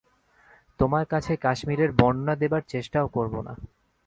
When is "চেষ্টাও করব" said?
2.67-3.33